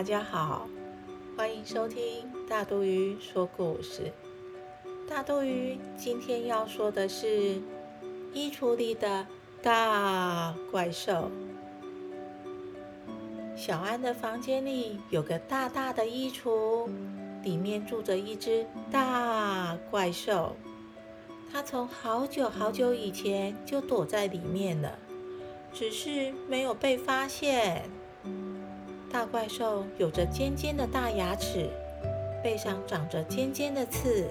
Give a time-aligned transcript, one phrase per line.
[0.00, 0.66] 大家好，
[1.36, 4.10] 欢迎收听大肚鱼说故事。
[5.06, 7.60] 大肚鱼今天要说的是
[8.32, 9.26] 衣橱里的
[9.62, 11.30] 大怪兽。
[13.54, 16.88] 小安的房间里有个大大的衣橱，
[17.42, 20.56] 里面住着一只大怪兽。
[21.52, 24.98] 它从好久好久以前就躲在里面了，
[25.74, 27.82] 只是没有被发现。
[29.12, 31.68] 大怪兽有着尖尖的大牙齿，
[32.44, 34.30] 背上长着尖尖的刺，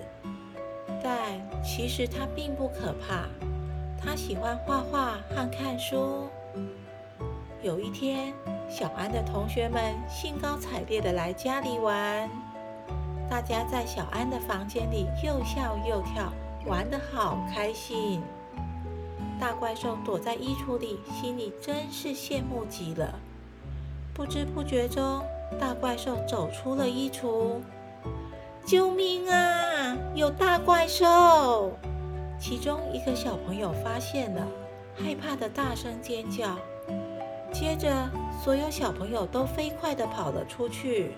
[1.03, 3.25] 但其实它并不可怕。
[4.01, 6.29] 它喜欢画画和看书。
[7.61, 8.33] 有一天，
[8.69, 12.29] 小安的同学们兴高采烈地来家里玩，
[13.29, 16.31] 大家在小安的房间里又笑又跳，
[16.65, 18.21] 玩得好开心。
[19.37, 23.19] 大怪兽躲在衣橱里，心里真是羡慕极了。
[24.19, 25.23] 不知不觉中，
[25.57, 27.61] 大怪兽走出了衣橱。
[28.65, 29.95] 救命啊！
[30.13, 31.71] 有大怪兽！
[32.37, 34.45] 其中一个小朋友发现了，
[34.93, 36.57] 害怕的大声尖叫。
[37.53, 37.89] 接着，
[38.43, 41.13] 所有小朋友都飞快地跑了出去。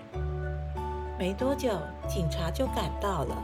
[1.18, 1.70] 没多久，
[2.06, 3.36] 警察就赶到了。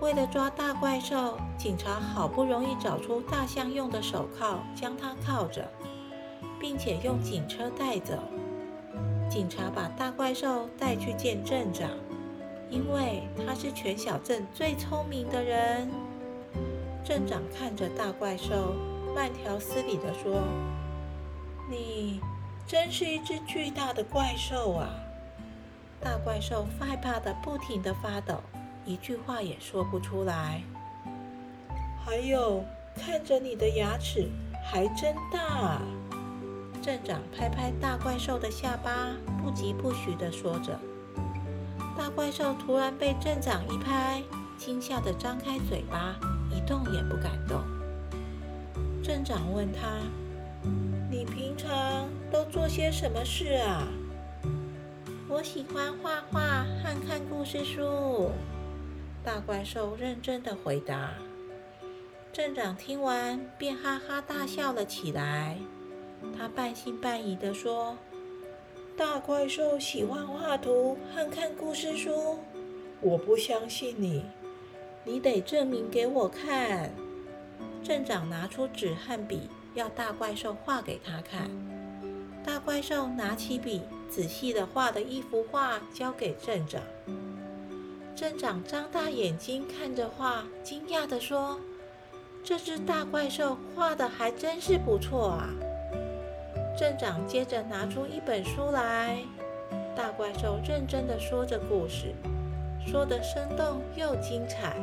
[0.00, 5.64] 为了抓大怪兽，警察好不容易找出大象用的手铐，将它铐着，
[6.58, 8.14] 并且用警车带走。
[9.28, 11.90] 警察把大怪兽带去见镇长，
[12.70, 15.88] 因为他是全小镇最聪明的人。
[17.04, 18.74] 镇长看着大怪兽，
[19.14, 20.42] 慢条斯理地说
[21.70, 22.20] ：“你
[22.66, 24.88] 真是一只巨大的怪兽啊！”
[26.00, 28.40] 大怪兽害怕的不停地发抖，
[28.84, 30.62] 一句话也说不出来。
[32.04, 32.64] 还有，
[32.96, 34.28] 看着你的牙齿
[34.64, 35.82] 还真大。
[36.88, 39.10] 镇长拍拍大怪兽的下巴，
[39.42, 40.80] 不疾不徐地说着。
[41.94, 44.22] 大怪兽突然被镇长一拍，
[44.56, 46.16] 惊吓地张开嘴巴，
[46.50, 47.60] 一动也不敢动。
[49.02, 49.98] 镇长问他
[51.12, 53.86] ：“你平常都做些什么事啊
[55.28, 58.30] ？”“我喜欢画画和看故事书。”
[59.22, 61.10] 大怪兽认真地回答。
[62.32, 65.58] 镇长听完，便哈哈大笑了起来。
[66.36, 67.96] 他半信半疑地说
[68.96, 72.38] ：“大怪兽喜欢画图和看故事书，
[73.00, 74.24] 我不相信你，
[75.04, 76.90] 你得证明给我看。”
[77.82, 81.48] 镇长拿出纸和笔，要大怪兽画给他看。
[82.44, 86.82] 大怪兽拿起笔，仔细地画了一幅画，交给镇长。
[88.16, 91.60] 镇长张大眼睛看着画，惊讶地说
[92.42, 95.50] ：“这只大怪兽画的还真是不错啊！”
[96.78, 99.18] 镇长接着拿出一本书来，
[99.96, 102.14] 大怪兽认真地说着故事，
[102.86, 104.76] 说得生动又精彩。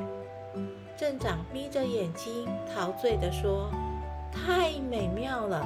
[0.97, 3.71] 镇长眯着眼睛，陶醉地说
[4.29, 5.65] ：“太美妙了，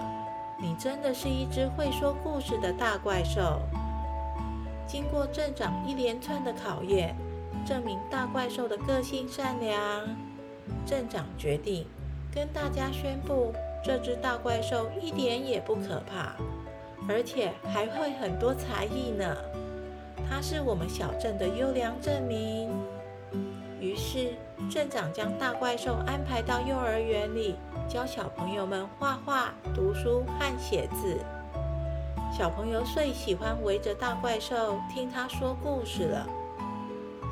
[0.61, 3.59] 你真的是一只会说故事的大怪兽。”
[4.85, 7.15] 经过镇长一连串的考验，
[7.65, 10.07] 证明大怪兽的个性善良，
[10.85, 11.87] 镇长决定
[12.31, 13.51] 跟大家宣布。
[13.83, 16.35] 这只大怪兽一点也不可怕，
[17.07, 19.35] 而且还会很多才艺呢。
[20.29, 22.69] 它是我们小镇的优良证明。
[23.79, 24.33] 于是，
[24.69, 27.55] 镇长将大怪兽安排到幼儿园里，
[27.87, 31.17] 教小朋友们画画、读书和写字。
[32.37, 36.27] 小朋友最喜欢围着大怪兽听他说故事了。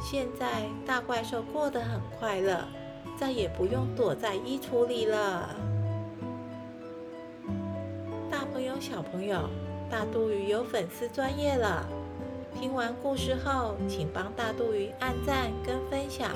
[0.02, 2.64] 现在，大怪兽过得很快乐，
[3.20, 5.50] 再也不用躲在衣橱里了。
[8.80, 9.50] 小朋友，
[9.90, 11.88] 大肚鱼有粉丝专业了。
[12.60, 16.32] 听完故事后，请帮大肚鱼按赞跟分享，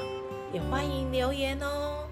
[0.52, 2.11] 也欢迎留言哦。